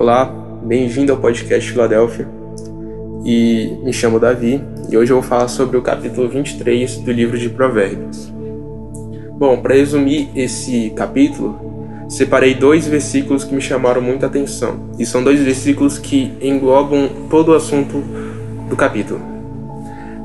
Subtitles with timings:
[0.00, 0.32] Olá,
[0.62, 2.28] bem-vindo ao podcast Filadélfia.
[3.24, 7.36] E me chamo Davi e hoje eu vou falar sobre o capítulo 23 do livro
[7.36, 8.32] de Provérbios.
[9.32, 14.88] Bom, para resumir esse capítulo, separei dois versículos que me chamaram muita atenção.
[15.00, 18.00] E são dois versículos que englobam todo o assunto
[18.70, 19.20] do capítulo.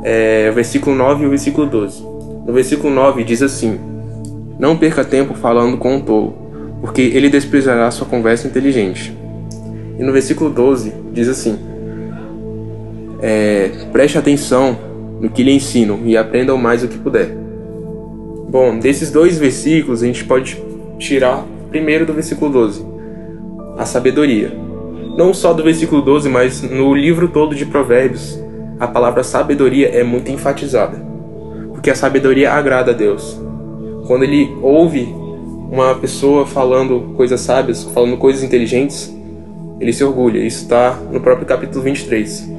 [0.04, 2.04] É, o versículo 9 e o versículo 12.
[2.46, 3.80] No versículo 9 diz assim:
[4.60, 6.36] Não perca tempo falando com o tolo,
[6.80, 9.23] porque ele desprezará sua conversa inteligente.
[9.98, 11.58] E no versículo 12 diz assim:
[13.22, 14.78] é, Preste atenção
[15.20, 17.30] no que lhe ensino e aprenda o mais o que puder.
[18.50, 20.62] Bom, desses dois versículos a gente pode
[21.00, 22.86] tirar primeiro do versículo 12,
[23.78, 24.52] a sabedoria.
[25.18, 28.40] Não só do versículo 12, mas no livro todo de Provérbios,
[28.80, 30.98] a palavra sabedoria é muito enfatizada.
[31.72, 33.40] Porque a sabedoria agrada a Deus.
[34.06, 35.08] Quando ele ouve
[35.72, 39.12] uma pessoa falando coisas sábias, falando coisas inteligentes,
[39.80, 40.40] ele se orgulha.
[40.40, 42.50] Isso está no próprio capítulo 23.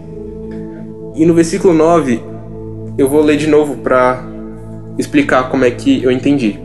[1.14, 2.20] E no versículo 9,
[2.98, 4.24] eu vou ler de novo para
[4.98, 6.58] explicar como é que eu entendi.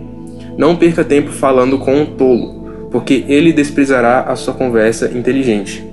[0.57, 5.87] Não perca tempo falando com um tolo, porque ele desprezará a sua conversa inteligente.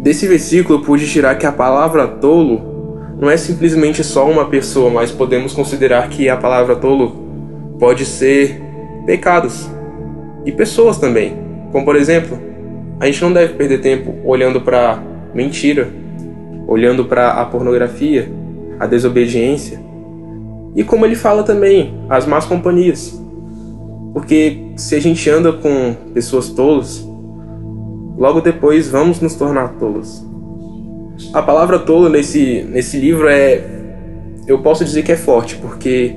[0.00, 2.72] Desse versículo eu pude tirar que a palavra tolo
[3.20, 8.60] não é simplesmente só uma pessoa, mas podemos considerar que a palavra tolo pode ser
[9.06, 9.68] pecados
[10.44, 11.36] e pessoas também.
[11.70, 12.36] Como por exemplo,
[13.00, 15.02] a gente não deve perder tempo olhando para
[15.34, 15.88] mentira,
[16.66, 18.30] olhando para a pornografia,
[18.78, 19.80] a desobediência.
[20.74, 23.20] E como ele fala também, as más companhias.
[24.12, 27.06] Porque se a gente anda com pessoas tolas,
[28.16, 30.24] logo depois vamos nos tornar tolos.
[31.32, 33.80] A palavra tolo nesse, nesse livro é.
[34.46, 36.16] Eu posso dizer que é forte, porque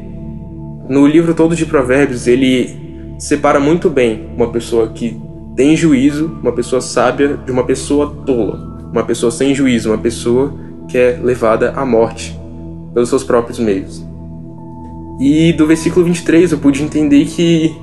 [0.90, 5.22] no livro todo de Provérbios ele separa muito bem uma pessoa que
[5.56, 10.54] tem juízo, uma pessoa sábia, de uma pessoa tola, uma pessoa sem juízo, uma pessoa
[10.90, 12.38] que é levada à morte
[12.94, 14.04] pelos seus próprios meios.
[15.20, 17.74] E do versículo 23 eu pude entender que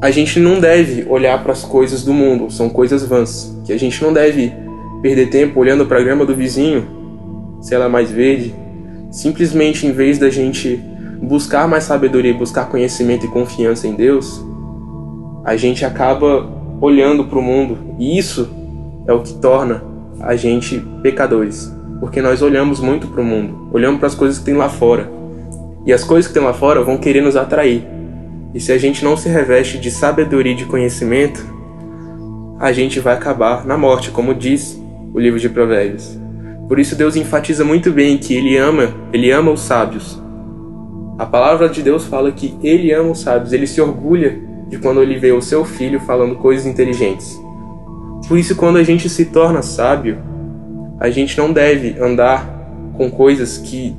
[0.00, 3.78] a gente não deve olhar para as coisas do mundo, são coisas vãs, que a
[3.78, 4.52] gente não deve
[5.00, 6.86] perder tempo olhando para a grama do vizinho,
[7.60, 8.54] se ela é mais verde,
[9.10, 10.80] simplesmente em vez da gente
[11.20, 14.44] buscar mais sabedoria, buscar conhecimento e confiança em Deus,
[15.44, 16.48] a gente acaba
[16.80, 18.48] olhando para o mundo e isso
[19.06, 19.82] é o que torna
[20.20, 24.44] a gente pecadores, porque nós olhamos muito para o mundo, olhamos para as coisas que
[24.44, 25.10] tem lá fora
[25.84, 27.84] e as coisas que tem lá fora vão querer nos atrair.
[28.54, 31.44] E se a gente não se reveste de sabedoria e de conhecimento,
[32.60, 34.80] a gente vai acabar na morte, como diz
[35.12, 36.18] o livro de Provérbios.
[36.68, 40.22] Por isso Deus enfatiza muito bem que ele ama, ele ama os sábios.
[41.18, 44.38] A palavra de Deus fala que ele ama os sábios, ele se orgulha
[44.72, 47.38] de quando ele vê o seu filho falando coisas inteligentes.
[48.26, 50.16] Por isso, quando a gente se torna sábio,
[50.98, 52.48] a gente não deve andar
[52.94, 53.94] com coisas que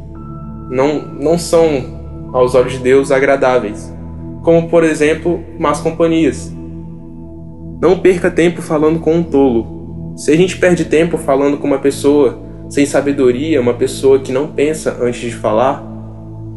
[0.72, 3.94] não, não são, aos olhos de Deus, agradáveis.
[4.42, 6.52] Como, por exemplo, más companhias.
[7.80, 10.16] Não perca tempo falando com um tolo.
[10.18, 14.48] Se a gente perde tempo falando com uma pessoa sem sabedoria, uma pessoa que não
[14.48, 15.84] pensa antes de falar,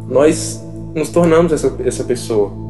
[0.09, 2.66] nós nos tornamos essa, essa pessoa.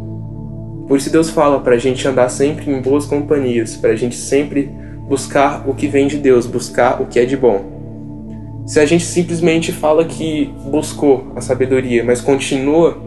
[0.86, 4.16] Por isso Deus fala para a gente andar sempre em boas companhias, para a gente
[4.16, 4.70] sempre
[5.08, 8.64] buscar o que vem de Deus, buscar o que é de bom.
[8.66, 12.98] Se a gente simplesmente fala que buscou a sabedoria, mas continua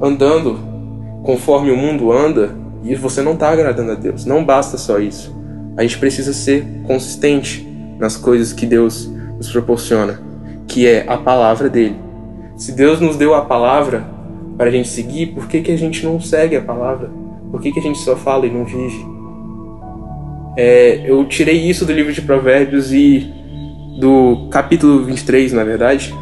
[0.00, 0.58] andando
[1.22, 4.24] conforme o mundo anda, e você não está agradando a Deus.
[4.24, 5.36] Não basta só isso.
[5.76, 7.66] A gente precisa ser consistente
[7.98, 10.20] nas coisas que Deus nos proporciona,
[10.66, 11.96] que é a palavra dele.
[12.56, 14.04] Se Deus nos deu a palavra,
[14.60, 17.10] para a gente seguir, por que, que a gente não segue a palavra?
[17.50, 19.06] Por que, que a gente só fala e não vive?
[20.54, 23.26] É, eu tirei isso do livro de Provérbios e
[23.98, 26.14] do capítulo 23, na verdade.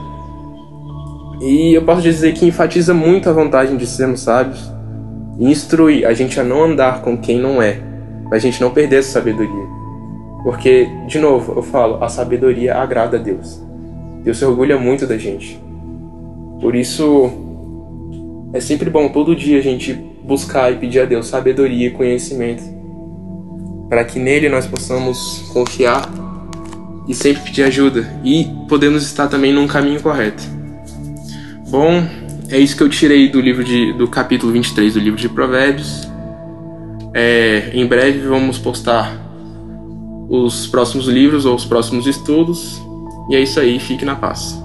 [1.43, 4.73] E eu posso dizer que enfatiza muito a vantagem de sermos sábios
[5.37, 7.81] e instrui a gente a não andar com quem não é,
[8.29, 9.67] para a gente não perder essa sabedoria.
[10.45, 13.61] Porque, de novo, eu falo, a sabedoria agrada a Deus.
[14.23, 15.61] Deus se orgulha muito da gente.
[16.61, 17.48] Por isso,
[18.53, 22.63] é sempre bom todo dia a gente buscar e pedir a Deus sabedoria e conhecimento,
[23.89, 26.11] para que nele nós possamos confiar
[27.07, 30.43] e sempre pedir ajuda e podemos estar também num caminho correto.
[31.71, 32.07] Bom,
[32.51, 36.09] é isso que eu tirei do livro de, do capítulo 23 do livro de Provérbios.
[37.15, 39.19] É, em breve vamos postar
[40.29, 42.81] os próximos livros ou os próximos estudos.
[43.31, 44.59] E é isso aí, fique na paz.